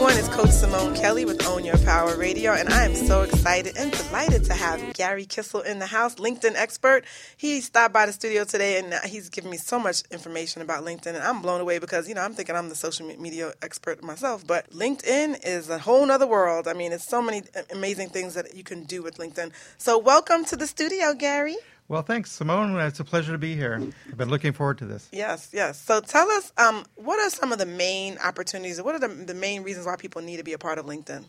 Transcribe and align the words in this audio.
everyone. 0.00 0.16
It's 0.16 0.28
Coach 0.28 0.50
Simone 0.50 0.94
Kelly 0.94 1.24
with 1.24 1.44
Own 1.44 1.64
Your 1.64 1.76
Power 1.78 2.16
Radio, 2.16 2.52
and 2.52 2.68
I 2.68 2.84
am 2.84 2.94
so 2.94 3.22
excited 3.22 3.76
and 3.76 3.90
delighted 3.90 4.44
to 4.44 4.54
have 4.54 4.94
Gary 4.94 5.26
Kissel 5.26 5.60
in 5.62 5.80
the 5.80 5.86
house, 5.86 6.14
LinkedIn 6.14 6.54
expert. 6.54 7.04
He 7.36 7.60
stopped 7.60 7.92
by 7.92 8.06
the 8.06 8.12
studio 8.12 8.44
today, 8.44 8.78
and 8.78 8.94
he's 9.06 9.28
giving 9.28 9.50
me 9.50 9.56
so 9.56 9.80
much 9.80 10.02
information 10.12 10.62
about 10.62 10.84
LinkedIn, 10.84 11.16
and 11.16 11.18
I'm 11.18 11.42
blown 11.42 11.60
away 11.60 11.80
because 11.80 12.08
you 12.08 12.14
know 12.14 12.20
I'm 12.20 12.32
thinking 12.32 12.54
I'm 12.54 12.68
the 12.68 12.76
social 12.76 13.06
media 13.06 13.52
expert 13.60 14.04
myself, 14.04 14.46
but 14.46 14.70
LinkedIn 14.70 15.44
is 15.44 15.68
a 15.68 15.80
whole 15.80 16.08
other 16.08 16.28
world. 16.28 16.68
I 16.68 16.74
mean, 16.74 16.92
it's 16.92 17.08
so 17.08 17.20
many 17.20 17.42
amazing 17.72 18.10
things 18.10 18.34
that 18.34 18.54
you 18.54 18.62
can 18.62 18.84
do 18.84 19.02
with 19.02 19.16
LinkedIn. 19.16 19.50
So, 19.78 19.98
welcome 19.98 20.44
to 20.44 20.54
the 20.54 20.68
studio, 20.68 21.12
Gary. 21.12 21.56
Well, 21.88 22.02
thanks, 22.02 22.30
Simone. 22.30 22.78
It's 22.80 23.00
a 23.00 23.04
pleasure 23.04 23.32
to 23.32 23.38
be 23.38 23.54
here. 23.54 23.80
I've 24.08 24.18
been 24.18 24.28
looking 24.28 24.52
forward 24.52 24.76
to 24.78 24.84
this. 24.84 25.08
Yes, 25.10 25.48
yes. 25.54 25.80
So 25.80 26.00
tell 26.00 26.30
us, 26.30 26.52
um, 26.58 26.84
what 26.96 27.18
are 27.18 27.30
some 27.30 27.50
of 27.50 27.58
the 27.58 27.64
main 27.64 28.18
opportunities? 28.18 28.80
What 28.82 28.94
are 28.94 28.98
the, 28.98 29.08
the 29.08 29.32
main 29.32 29.62
reasons 29.62 29.86
why 29.86 29.96
people 29.96 30.20
need 30.20 30.36
to 30.36 30.44
be 30.44 30.52
a 30.52 30.58
part 30.58 30.78
of 30.78 30.84
LinkedIn? 30.84 31.24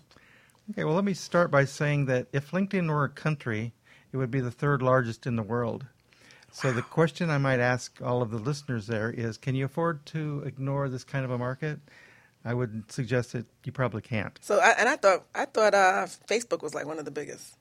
Okay, 0.71 0.83
well, 0.83 0.95
let 0.95 1.05
me 1.05 1.13
start 1.13 1.49
by 1.49 1.63
saying 1.63 2.07
that 2.07 2.27
if 2.33 2.51
LinkedIn 2.51 2.89
were 2.89 3.05
a 3.05 3.09
country, 3.09 3.73
it 4.11 4.17
would 4.17 4.31
be 4.31 4.41
the 4.41 4.51
third 4.51 4.81
largest 4.81 5.25
in 5.25 5.37
the 5.37 5.43
world. 5.43 5.85
So 6.51 6.67
wow. 6.67 6.75
the 6.75 6.81
question 6.81 7.29
I 7.29 7.37
might 7.37 7.61
ask 7.61 8.01
all 8.03 8.21
of 8.21 8.29
the 8.29 8.37
listeners 8.37 8.85
there 8.87 9.09
is, 9.09 9.37
can 9.37 9.55
you 9.55 9.63
afford 9.63 10.05
to 10.07 10.43
ignore 10.45 10.89
this 10.89 11.05
kind 11.05 11.23
of 11.23 11.31
a 11.31 11.37
market? 11.37 11.79
I 12.43 12.53
would 12.53 12.91
suggest 12.91 13.31
that 13.31 13.45
you 13.63 13.71
probably 13.71 14.01
can't. 14.01 14.37
So, 14.41 14.59
and 14.59 14.89
I 14.89 14.95
thought 14.97 15.25
I 15.35 15.45
thought 15.45 15.73
uh, 15.73 16.07
Facebook 16.27 16.61
was 16.61 16.73
like 16.73 16.85
one 16.85 16.97
of 16.97 17.05
the 17.05 17.11
biggest. 17.11 17.55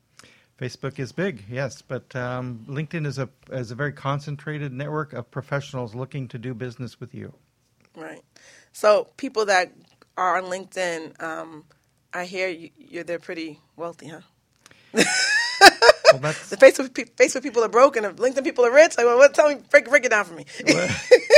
Facebook 0.58 0.98
is 0.98 1.12
big, 1.12 1.44
yes, 1.48 1.82
but 1.82 2.14
um, 2.16 2.64
LinkedIn 2.68 3.06
is 3.06 3.18
a 3.18 3.28
is 3.52 3.70
a 3.70 3.76
very 3.76 3.92
concentrated 3.92 4.72
network 4.72 5.12
of 5.12 5.30
professionals 5.30 5.94
looking 5.94 6.26
to 6.28 6.38
do 6.38 6.52
business 6.52 6.98
with 6.98 7.14
you. 7.14 7.32
Right. 7.94 8.22
So 8.72 9.08
people 9.16 9.46
that 9.46 9.72
are 10.16 10.36
on 10.36 10.44
LinkedIn, 10.50 11.22
um, 11.22 11.64
I 12.12 12.24
hear 12.24 12.48
you, 12.48 13.00
are 13.00 13.04
they're 13.04 13.20
pretty 13.20 13.60
wealthy, 13.76 14.08
huh? 14.08 14.20
well, 14.92 15.04
the 16.50 16.56
Facebook 16.58 16.88
Facebook 17.14 17.42
people 17.44 17.62
are 17.62 17.68
broke 17.68 17.96
and 17.96 18.06
LinkedIn 18.16 18.42
people 18.42 18.66
are 18.66 18.72
rich. 18.72 18.96
Like, 18.96 19.06
well, 19.06 19.18
what? 19.18 19.34
Tell 19.34 19.48
me, 19.48 19.60
break 19.70 19.88
break 19.88 20.04
it 20.04 20.10
down 20.10 20.24
for 20.24 20.34
me. 20.34 20.44
well, 20.66 20.88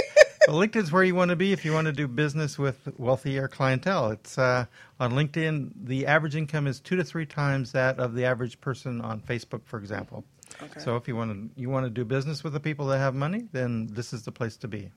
well, 0.51 0.61
LinkedIn's 0.61 0.91
where 0.91 1.05
you 1.05 1.15
want 1.15 1.29
to 1.29 1.37
be 1.37 1.53
if 1.53 1.65
you 1.65 1.73
want 1.73 1.87
to 1.87 1.93
do 1.93 2.09
business 2.09 2.59
with 2.59 2.93
wealthier 2.99 3.47
clientele. 3.47 4.11
It's 4.11 4.37
uh, 4.37 4.67
on 4.99 5.13
LinkedIn. 5.13 5.71
The 5.85 6.07
average 6.07 6.35
income 6.35 6.67
is 6.67 6.81
two 6.81 6.97
to 6.97 7.05
three 7.05 7.27
times 7.27 7.71
that 7.73 8.01
of 8.01 8.15
the 8.15 8.25
average 8.25 8.61
person 8.61 9.01
on 9.01 9.21
Facebook, 9.21 9.61
for 9.65 9.79
example. 9.79 10.25
Okay. 10.61 10.81
So 10.81 10.97
if 10.97 11.07
you 11.07 11.15
want 11.15 11.55
to 11.55 11.61
you 11.61 11.71
want 11.71 11.87
to 11.87 11.91
do 11.91 12.05
business 12.05 12.43
with 12.43 12.53
the 12.53 12.59
people 12.59 12.87
that 12.89 12.99
have 12.99 13.15
money, 13.15 13.47
then 13.53 13.89
this 13.93 14.13
is 14.13 14.25
the 14.25 14.33
place 14.33 14.57
to 14.59 14.69
be. 14.69 14.91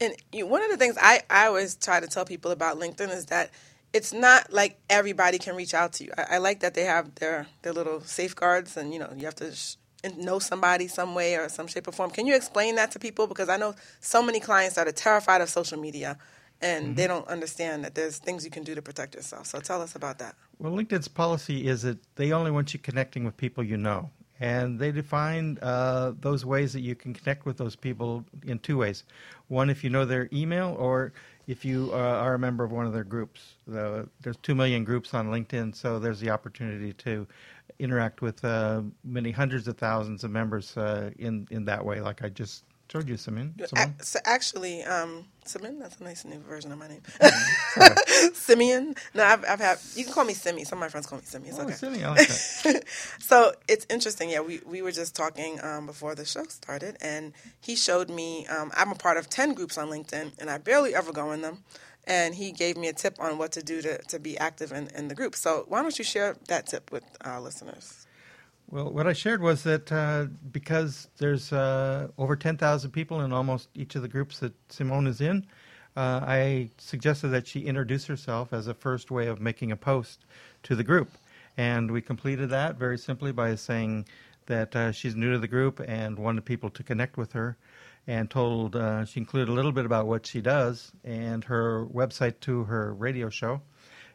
And 0.00 0.16
one 0.34 0.62
of 0.62 0.70
the 0.70 0.76
things 0.76 0.96
I, 1.00 1.22
I 1.30 1.46
always 1.46 1.76
try 1.76 2.00
to 2.00 2.08
tell 2.08 2.24
people 2.24 2.50
about 2.50 2.78
LinkedIn 2.80 3.10
is 3.10 3.26
that 3.26 3.50
it's 3.92 4.12
not 4.12 4.52
like 4.52 4.80
everybody 4.90 5.38
can 5.38 5.54
reach 5.54 5.74
out 5.74 5.92
to 5.94 6.04
you. 6.04 6.12
I, 6.18 6.22
I 6.32 6.38
like 6.38 6.60
that 6.60 6.74
they 6.74 6.84
have 6.84 7.14
their 7.14 7.46
their 7.62 7.72
little 7.72 8.00
safeguards, 8.00 8.76
and 8.76 8.92
you 8.92 8.98
know 8.98 9.12
you 9.16 9.26
have 9.26 9.36
to 9.36 9.54
sh- 9.54 9.76
know 10.16 10.38
somebody 10.38 10.88
some 10.88 11.14
way 11.14 11.36
or 11.36 11.48
some 11.48 11.66
shape 11.66 11.88
or 11.88 11.92
form. 11.92 12.10
Can 12.10 12.26
you 12.26 12.34
explain 12.34 12.76
that 12.76 12.90
to 12.92 12.98
people? 12.98 13.26
Because 13.26 13.48
I 13.48 13.56
know 13.56 13.74
so 14.00 14.22
many 14.22 14.40
clients 14.40 14.76
that 14.76 14.86
are 14.86 14.92
terrified 14.92 15.40
of 15.40 15.48
social 15.48 15.78
media 15.78 16.18
and 16.60 16.86
mm-hmm. 16.86 16.94
they 16.94 17.06
don't 17.06 17.26
understand 17.28 17.84
that 17.84 17.94
there's 17.94 18.18
things 18.18 18.44
you 18.44 18.50
can 18.50 18.64
do 18.64 18.74
to 18.74 18.82
protect 18.82 19.14
yourself. 19.14 19.46
So 19.46 19.60
tell 19.60 19.80
us 19.82 19.94
about 19.94 20.18
that. 20.18 20.34
Well, 20.58 20.72
LinkedIn's 20.72 21.08
policy 21.08 21.66
is 21.68 21.82
that 21.82 21.98
they 22.16 22.32
only 22.32 22.50
want 22.50 22.74
you 22.74 22.80
connecting 22.80 23.24
with 23.24 23.36
people 23.36 23.62
you 23.62 23.76
know. 23.76 24.10
And 24.40 24.78
they 24.78 24.92
define 24.92 25.58
uh, 25.62 26.12
those 26.20 26.44
ways 26.44 26.72
that 26.72 26.80
you 26.80 26.94
can 26.94 27.12
connect 27.12 27.44
with 27.44 27.56
those 27.56 27.74
people 27.74 28.24
in 28.46 28.60
two 28.60 28.78
ways. 28.78 29.02
One, 29.48 29.68
if 29.68 29.82
you 29.82 29.90
know 29.90 30.04
their 30.04 30.28
email, 30.32 30.76
or 30.78 31.12
if 31.48 31.64
you 31.64 31.90
uh, 31.92 31.96
are 31.96 32.34
a 32.34 32.38
member 32.38 32.62
of 32.62 32.70
one 32.70 32.86
of 32.86 32.92
their 32.92 33.04
groups. 33.04 33.54
There's 33.66 34.36
two 34.42 34.54
million 34.54 34.84
groups 34.84 35.14
on 35.14 35.28
LinkedIn, 35.28 35.74
so 35.74 35.98
there's 35.98 36.20
the 36.20 36.30
opportunity 36.30 36.92
to 36.92 37.26
interact 37.78 38.20
with 38.20 38.44
uh, 38.44 38.82
many 39.02 39.30
hundreds 39.30 39.66
of 39.66 39.78
thousands 39.78 40.24
of 40.24 40.30
members 40.30 40.76
uh, 40.76 41.10
in 41.18 41.48
in 41.50 41.64
that 41.64 41.84
way, 41.84 42.00
like 42.00 42.22
I 42.22 42.28
just 42.28 42.64
told 42.88 43.08
you, 43.08 43.16
Simeon. 43.16 43.54
So 44.00 44.18
actually, 44.24 44.82
um, 44.84 45.26
Simeon, 45.44 45.78
that's 45.78 46.00
a 46.00 46.04
nice 46.04 46.24
new 46.24 46.40
version 46.40 46.72
of 46.72 46.78
my 46.78 46.88
name. 46.88 47.02
Mm-hmm. 47.20 48.28
Simeon. 48.34 48.94
No, 49.14 49.24
I've, 49.24 49.44
I've 49.44 49.60
had, 49.60 49.78
you 49.94 50.04
can 50.04 50.12
call 50.12 50.24
me 50.24 50.34
Simi. 50.34 50.64
Some 50.64 50.78
of 50.78 50.80
my 50.80 50.88
friends 50.88 51.06
call 51.06 51.18
me 51.18 51.24
Simi. 51.24 51.48
It's 51.48 51.58
oh, 51.58 51.62
okay. 51.62 51.74
Simi, 51.74 52.02
I 52.02 52.10
like 52.10 52.28
that. 52.28 52.84
so 53.20 53.52
it's 53.68 53.86
interesting. 53.90 54.30
Yeah, 54.30 54.40
we, 54.40 54.60
we 54.66 54.82
were 54.82 54.92
just 54.92 55.14
talking 55.14 55.60
um, 55.62 55.86
before 55.86 56.14
the 56.14 56.24
show 56.24 56.44
started, 56.44 56.96
and 57.00 57.32
he 57.60 57.76
showed 57.76 58.08
me, 58.08 58.46
um, 58.46 58.72
I'm 58.76 58.90
a 58.90 58.96
part 58.96 59.16
of 59.16 59.28
10 59.28 59.54
groups 59.54 59.76
on 59.78 59.88
LinkedIn, 59.88 60.32
and 60.38 60.50
I 60.50 60.58
barely 60.58 60.94
ever 60.94 61.12
go 61.12 61.32
in 61.32 61.42
them. 61.42 61.64
And 62.06 62.34
he 62.34 62.52
gave 62.52 62.78
me 62.78 62.88
a 62.88 62.94
tip 62.94 63.20
on 63.20 63.36
what 63.36 63.52
to 63.52 63.62
do 63.62 63.82
to, 63.82 63.98
to 63.98 64.18
be 64.18 64.38
active 64.38 64.72
in, 64.72 64.88
in 64.96 65.08
the 65.08 65.14
group. 65.14 65.36
So 65.36 65.66
why 65.68 65.82
don't 65.82 65.98
you 65.98 66.04
share 66.04 66.36
that 66.48 66.66
tip 66.66 66.90
with 66.90 67.04
our 67.20 67.38
listeners? 67.38 68.06
Well, 68.70 68.92
what 68.92 69.06
I 69.06 69.14
shared 69.14 69.40
was 69.40 69.62
that 69.62 69.90
uh, 69.90 70.26
because 70.52 71.08
there's 71.16 71.54
uh, 71.54 72.08
over 72.18 72.36
10,000 72.36 72.90
people 72.90 73.22
in 73.22 73.32
almost 73.32 73.70
each 73.74 73.94
of 73.94 74.02
the 74.02 74.08
groups 74.08 74.40
that 74.40 74.52
Simone 74.70 75.06
is 75.06 75.22
in, 75.22 75.46
uh, 75.96 76.20
I 76.22 76.68
suggested 76.76 77.28
that 77.28 77.46
she 77.46 77.60
introduce 77.60 78.04
herself 78.04 78.52
as 78.52 78.66
a 78.66 78.74
first 78.74 79.10
way 79.10 79.28
of 79.28 79.40
making 79.40 79.72
a 79.72 79.76
post 79.76 80.26
to 80.64 80.76
the 80.76 80.84
group. 80.84 81.10
And 81.56 81.90
we 81.90 82.02
completed 82.02 82.50
that 82.50 82.76
very 82.76 82.98
simply 82.98 83.32
by 83.32 83.54
saying 83.54 84.04
that 84.44 84.76
uh, 84.76 84.92
she's 84.92 85.16
new 85.16 85.32
to 85.32 85.38
the 85.38 85.48
group 85.48 85.80
and 85.80 86.18
wanted 86.18 86.44
people 86.44 86.68
to 86.68 86.82
connect 86.82 87.16
with 87.16 87.32
her. 87.32 87.56
And 88.06 88.28
told 88.28 88.76
uh, 88.76 89.06
she 89.06 89.20
included 89.20 89.48
a 89.48 89.54
little 89.54 89.72
bit 89.72 89.86
about 89.86 90.06
what 90.06 90.26
she 90.26 90.42
does 90.42 90.92
and 91.04 91.42
her 91.44 91.86
website 91.86 92.40
to 92.40 92.64
her 92.64 92.92
radio 92.92 93.30
show. 93.30 93.62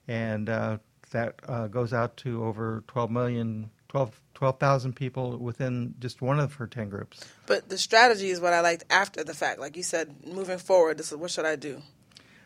And 0.08 0.48
uh, 0.48 0.78
that 1.10 1.42
goes 1.72 1.92
out 1.92 2.18
to 2.18 2.44
over 2.46 2.84
12 2.88 3.10
million 3.10 3.72
12 3.94 4.20
12,000 4.34 4.94
people 4.94 5.38
within 5.38 5.94
just 6.00 6.22
one 6.22 6.40
of 6.40 6.56
her 6.56 6.66
10 6.66 6.90
groups. 6.90 7.24
But 7.46 7.70
the 7.70 7.78
strategy 7.78 8.30
is 8.30 8.42
what 8.42 8.52
I 8.52 8.62
liked 8.62 8.84
after 8.90 9.24
the 9.24 9.34
fact. 9.34 9.60
Like 9.60 9.78
you 9.78 9.84
said, 9.84 10.26
moving 10.26 10.58
forward, 10.58 10.98
this 10.98 11.12
is 11.12 11.18
what 11.18 11.30
should 11.30 11.46
I 11.46 11.56
do 11.56 11.82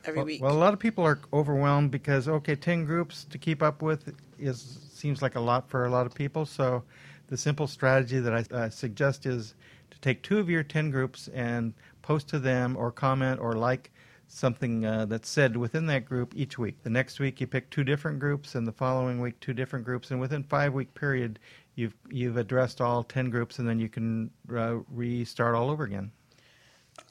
every 0.03 0.17
well, 0.17 0.25
week? 0.25 0.41
Well, 0.41 0.51
a 0.51 0.59
lot 0.59 0.73
of 0.73 0.79
people 0.79 1.05
are 1.05 1.19
overwhelmed 1.31 1.89
because, 1.89 2.27
okay, 2.27 2.55
10 2.55 2.83
groups 2.83 3.23
to 3.29 3.37
keep 3.37 3.63
up 3.63 3.81
with 3.81 4.13
is 4.37 4.79
seems 4.93 5.21
like 5.21 5.35
a 5.35 5.39
lot 5.39 5.69
for 5.69 5.85
a 5.85 5.89
lot 5.89 6.05
of 6.05 6.13
people. 6.13 6.45
So 6.45 6.83
the 7.27 7.37
simple 7.37 7.67
strategy 7.67 8.19
that 8.19 8.33
I 8.33 8.55
uh, 8.55 8.69
suggest 8.69 9.25
is 9.25 9.55
to 9.89 9.99
take 10.01 10.21
two 10.21 10.39
of 10.39 10.49
your 10.49 10.63
10 10.63 10.91
groups 10.91 11.29
and 11.29 11.73
post 12.01 12.27
to 12.29 12.39
them 12.39 12.75
or 12.75 12.91
comment 12.91 13.39
or 13.39 13.53
like 13.53 13.91
something 14.27 14.85
uh, 14.85 15.05
that's 15.05 15.29
said 15.29 15.57
within 15.57 15.85
that 15.87 16.05
group 16.05 16.33
each 16.35 16.57
week. 16.57 16.83
The 16.83 16.89
next 16.89 17.19
week 17.19 17.39
you 17.41 17.47
pick 17.47 17.69
two 17.69 17.83
different 17.83 18.19
groups, 18.19 18.55
and 18.55 18.67
the 18.67 18.71
following 18.71 19.21
week 19.21 19.39
two 19.39 19.53
different 19.53 19.85
groups, 19.85 20.11
and 20.11 20.19
within 20.19 20.43
five 20.43 20.73
week 20.73 20.93
period 20.93 21.39
you've 21.75 21.95
you've 22.09 22.37
addressed 22.37 22.81
all 22.81 23.03
ten 23.03 23.29
groups, 23.29 23.59
and 23.59 23.67
then 23.67 23.79
you 23.79 23.89
can 23.89 24.29
uh, 24.53 24.77
restart 24.91 25.55
all 25.55 25.69
over 25.69 25.83
again. 25.83 26.11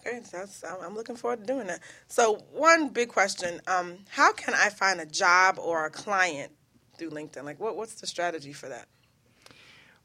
Okay, 0.01 0.21
that's 0.33 0.65
I'm 0.65 0.95
looking 0.95 1.17
forward 1.17 1.41
to 1.41 1.47
doing 1.47 1.67
that. 1.69 1.81
So 2.09 2.39
one 2.53 2.89
big 2.89 3.09
question: 3.09 3.61
um, 3.67 3.99
How 4.09 4.33
can 4.33 4.55
I 4.55 4.69
find 4.69 5.01
a 5.01 5.07
job 5.07 5.59
or 5.59 5.87
a 5.87 5.91
client 5.91 6.53
through 6.99 7.11
LinkedIn? 7.11 7.45
Like, 7.45 7.61
what 7.61 7.77
what's 7.77 8.01
the 8.01 8.07
strategy 8.07 8.53
for 8.53 8.69
that? 8.69 8.89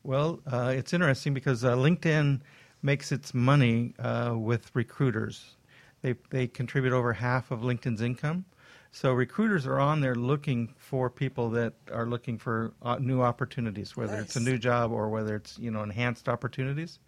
Well, 0.03 0.39
uh, 0.51 0.73
it's 0.75 0.93
interesting 0.93 1.33
because 1.33 1.63
uh, 1.63 1.75
LinkedIn 1.75 2.41
makes 2.81 3.11
its 3.11 3.33
money 3.33 3.93
uh, 3.99 4.33
with 4.35 4.71
recruiters. 4.73 5.55
They 6.01 6.15
they 6.29 6.47
contribute 6.47 6.93
over 6.93 7.13
half 7.13 7.51
of 7.51 7.61
LinkedIn's 7.61 8.01
income. 8.01 8.45
So 8.93 9.13
recruiters 9.13 9.65
are 9.65 9.79
on 9.79 10.01
there 10.01 10.15
looking 10.15 10.73
for 10.77 11.09
people 11.09 11.49
that 11.51 11.73
are 11.93 12.05
looking 12.05 12.37
for 12.37 12.73
uh, 12.81 12.97
new 12.99 13.21
opportunities, 13.21 13.95
whether 13.95 14.17
nice. 14.17 14.25
it's 14.25 14.35
a 14.35 14.41
new 14.41 14.57
job 14.57 14.91
or 14.91 15.09
whether 15.09 15.35
it's 15.35 15.57
you 15.57 15.71
know 15.71 15.83
enhanced 15.83 16.27
opportunities. 16.27 16.99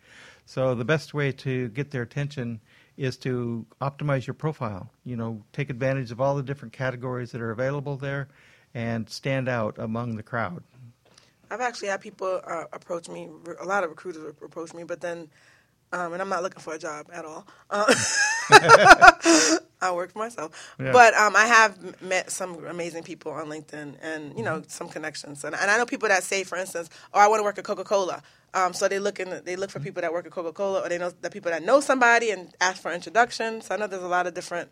So 0.45 0.75
the 0.75 0.85
best 0.85 1.13
way 1.13 1.31
to 1.31 1.69
get 1.69 1.91
their 1.91 2.01
attention 2.01 2.61
is 2.95 3.17
to 3.17 3.65
optimize 3.81 4.25
your 4.25 4.33
profile. 4.33 4.89
You 5.03 5.17
know, 5.17 5.43
take 5.51 5.69
advantage 5.69 6.11
of 6.11 6.21
all 6.21 6.35
the 6.35 6.43
different 6.43 6.73
categories 6.73 7.31
that 7.31 7.41
are 7.41 7.51
available 7.51 7.97
there, 7.97 8.29
and 8.73 9.09
stand 9.09 9.49
out 9.49 9.77
among 9.77 10.15
the 10.15 10.23
crowd. 10.23 10.63
I've 11.51 11.61
actually 11.61 11.89
had 11.89 12.01
people 12.01 12.41
uh, 12.47 12.63
approach 12.71 13.09
me. 13.09 13.29
A 13.59 13.65
lot 13.65 13.83
of 13.83 13.89
recruiters 13.89 14.33
approach 14.41 14.73
me, 14.73 14.83
but 14.83 15.01
then 15.01 15.29
um, 15.93 16.11
and 16.13 16.21
I'm 16.21 16.29
not 16.29 16.41
looking 16.41 16.59
for 16.59 16.73
a 16.73 16.79
job 16.79 17.07
at 17.13 17.23
all. 17.23 17.45
Uh, 17.69 17.85
I 19.81 19.91
work 19.91 20.11
for 20.11 20.19
myself, 20.19 20.75
yeah. 20.79 20.91
but 20.91 21.13
um, 21.13 21.35
I 21.35 21.45
have 21.45 22.01
met 22.01 22.31
some 22.31 22.65
amazing 22.65 23.03
people 23.03 23.31
on 23.31 23.45
LinkedIn, 23.45 23.95
and 24.01 24.35
you 24.35 24.43
know 24.43 24.57
mm-hmm. 24.57 24.69
some 24.69 24.89
connections. 24.89 25.43
And, 25.43 25.55
and, 25.55 25.69
I 25.69 25.77
know 25.77 25.85
people 25.85 26.09
that 26.09 26.23
say, 26.23 26.43
for 26.43 26.57
instance, 26.57 26.89
"Oh, 27.13 27.19
I 27.19 27.27
want 27.27 27.39
to 27.39 27.43
work 27.43 27.59
at 27.59 27.63
Coca 27.63 27.83
Cola." 27.83 28.23
Um, 28.55 28.73
so 28.73 28.87
they 28.87 28.99
look 28.99 29.19
in, 29.19 29.41
they 29.45 29.55
look 29.55 29.69
for 29.69 29.79
people 29.79 30.01
that 30.01 30.11
work 30.11 30.25
at 30.25 30.31
Coca 30.31 30.51
Cola, 30.51 30.81
or 30.81 30.89
they 30.89 30.97
know 30.97 31.11
the 31.21 31.29
people 31.29 31.51
that 31.51 31.63
know 31.63 31.79
somebody 31.79 32.31
and 32.31 32.53
ask 32.59 32.81
for 32.81 32.91
introductions. 32.91 33.67
So 33.67 33.75
I 33.75 33.77
know 33.77 33.87
there's 33.87 34.03
a 34.03 34.07
lot 34.07 34.25
of 34.25 34.33
different 34.33 34.69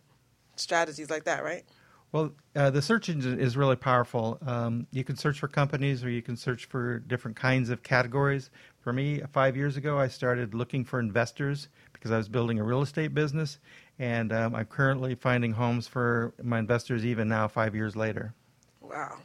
strategies 0.55 1.09
like 1.09 1.25
that, 1.25 1.43
right? 1.43 1.63
Well, 2.11 2.33
uh, 2.55 2.69
the 2.71 2.81
search 2.81 3.07
engine 3.07 3.39
is 3.39 3.55
really 3.55 3.77
powerful. 3.77 4.37
Um, 4.45 4.85
you 4.91 5.03
can 5.03 5.15
search 5.15 5.39
for 5.39 5.47
companies 5.47 6.03
or 6.03 6.09
you 6.09 6.21
can 6.21 6.35
search 6.35 6.65
for 6.65 6.99
different 6.99 7.37
kinds 7.37 7.69
of 7.69 7.83
categories. 7.83 8.49
For 8.81 8.91
me, 8.91 9.21
five 9.31 9.55
years 9.55 9.77
ago, 9.77 9.97
I 9.97 10.09
started 10.09 10.53
looking 10.53 10.83
for 10.83 10.99
investors 10.99 11.69
because 11.93 12.11
I 12.11 12.17
was 12.17 12.27
building 12.27 12.59
a 12.59 12.63
real 12.63 12.81
estate 12.81 13.13
business, 13.13 13.59
and 13.99 14.33
um, 14.33 14.55
I'm 14.55 14.65
currently 14.65 15.15
finding 15.15 15.53
homes 15.53 15.87
for 15.87 16.33
my 16.41 16.59
investors 16.59 17.05
even 17.05 17.29
now, 17.29 17.47
five 17.47 17.75
years 17.75 17.95
later. 17.95 18.33
wow. 18.81 19.17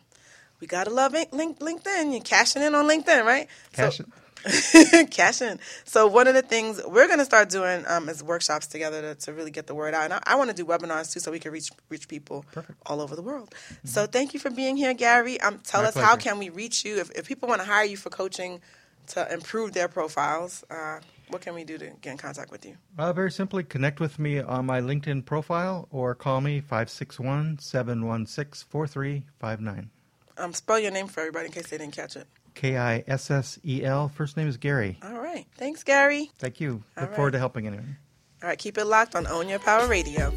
We 0.61 0.67
gotta 0.67 0.91
love 0.91 1.13
link, 1.13 1.59
LinkedIn. 1.59 2.13
You're 2.13 2.23
cashing 2.23 2.63
in 2.63 2.75
on 2.75 2.87
LinkedIn, 2.87 3.25
right? 3.25 3.49
Cash 3.73 3.99
so, 3.99 4.05
Cash 5.11 5.43
in. 5.43 5.59
So 5.85 6.07
one 6.07 6.27
of 6.29 6.35
the 6.35 6.43
things 6.43 6.81
we're 6.87 7.07
going 7.07 7.19
to 7.19 7.25
start 7.25 7.49
doing 7.49 7.85
um, 7.89 8.09
is 8.09 8.23
workshops 8.23 8.67
together 8.67 9.03
to, 9.03 9.15
to, 9.27 9.33
really 9.33 9.51
get 9.51 9.67
the 9.67 9.75
word 9.75 9.93
out. 9.93 10.05
And 10.05 10.13
I, 10.15 10.23
I 10.27 10.35
want 10.37 10.51
to 10.51 10.57
do 10.57 10.65
webinars 10.65 11.13
too, 11.13 11.21
so 11.21 11.31
we 11.31 11.39
can 11.39 11.53
reach 11.53 11.71
reach 11.89 12.09
people 12.09 12.45
Perfect. 12.53 12.79
all 12.87 13.01
over 13.01 13.17
the 13.17 13.23
world. 13.23 13.51
Mm-hmm. 13.51 13.89
So 13.89 14.07
thank 14.07 14.35
you 14.35 14.41
for 14.41 14.51
being 14.51 14.77
here, 14.77 14.95
Gary. 14.95 15.41
Um, 15.41 15.61
tell 15.65 15.83
My 15.83 15.89
us 15.89 15.95
pleasure. 15.95 16.07
how 16.07 16.17
can 16.17 16.39
we 16.39 16.49
reach 16.49 16.85
you 16.85 16.99
if, 17.01 17.11
if 17.13 17.27
people 17.27 17.49
want 17.49 17.61
to 17.61 17.67
hire 17.67 17.85
you 17.85 17.97
for 17.97 18.11
coaching 18.11 18.61
to 19.09 19.33
improve 19.33 19.73
their 19.73 19.89
profiles. 19.89 20.65
Uh, 20.71 21.01
what 21.29 21.43
can 21.43 21.55
we 21.55 21.65
do 21.65 21.79
to 21.79 21.91
get 22.01 22.13
in 22.13 22.19
contact 22.19 22.51
with 22.51 22.65
you? 22.65 22.77
Uh, 22.99 23.13
very 23.13 23.33
simply, 23.33 23.65
connect 23.65 24.01
with 24.01 24.19
me 24.19 24.41
on 24.41 24.67
my 24.67 24.81
LinkedIn 24.81 25.25
profile 25.25 25.89
or 25.91 26.15
call 26.15 26.41
me 26.41 26.61
561 26.61 27.59
716 27.59 28.67
4359. 28.69 29.91
Um, 30.39 30.53
spell 30.53 30.79
your 30.79 30.91
name 30.91 31.09
for 31.09 31.21
everybody 31.21 31.47
in 31.47 31.53
case 31.53 31.69
they 31.69 31.79
didn't 31.79 31.95
catch 31.95 32.17
it. 32.17 32.27
K 32.57 32.77
I 32.77 33.05
S 33.07 33.31
S 33.31 33.61
E 33.65 33.85
L. 33.85 34.09
First 34.09 34.37
name 34.37 34.49
is 34.49 34.57
Gary. 34.57 34.99
All 35.05 35.21
right. 35.21 35.47
Thanks, 35.57 35.85
Gary. 35.85 36.33
Thank 36.39 36.61
you. 36.61 36.83
All 36.97 37.03
Look 37.03 37.11
right. 37.11 37.17
forward 37.17 37.31
to 37.33 37.39
helping 37.39 37.67
anyone. 37.69 37.97
All 38.43 38.49
right. 38.49 38.59
Keep 38.59 38.79
it 38.79 38.87
locked 38.87 39.15
on 39.15 39.27
Own 39.29 39.49
Your 39.49 39.61
Power 39.61 39.87
Radio. 39.87 40.33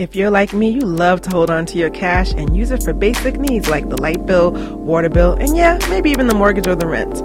If 0.00 0.16
you're 0.16 0.30
like 0.30 0.54
me, 0.54 0.70
you 0.70 0.80
love 0.80 1.20
to 1.20 1.30
hold 1.30 1.50
on 1.50 1.66
to 1.66 1.76
your 1.76 1.90
cash 1.90 2.32
and 2.32 2.56
use 2.56 2.70
it 2.70 2.82
for 2.82 2.94
basic 2.94 3.38
needs 3.38 3.68
like 3.68 3.90
the 3.90 4.00
light 4.00 4.24
bill, 4.24 4.52
water 4.78 5.10
bill, 5.10 5.34
and 5.34 5.54
yeah, 5.54 5.78
maybe 5.90 6.08
even 6.08 6.26
the 6.26 6.34
mortgage 6.34 6.66
or 6.66 6.74
the 6.74 6.86
rent. 6.86 7.16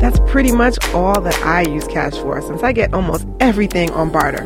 That's 0.00 0.18
pretty 0.26 0.50
much 0.50 0.76
all 0.92 1.20
that 1.20 1.40
I 1.44 1.60
use 1.62 1.86
cash 1.86 2.14
for 2.14 2.42
since 2.42 2.64
I 2.64 2.72
get 2.72 2.92
almost 2.92 3.28
everything 3.38 3.92
on 3.92 4.10
barter. 4.10 4.42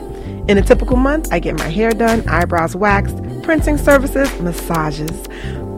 In 0.49 0.58
a 0.58 0.62
typical 0.62 0.96
month, 0.96 1.32
I 1.32 1.38
get 1.38 1.56
my 1.56 1.70
hair 1.70 1.90
done, 1.93 2.29
eyebrows 2.29 2.76
waxed, 2.76 3.17
printing 3.43 3.79
services, 3.79 4.38
massages, 4.38 5.26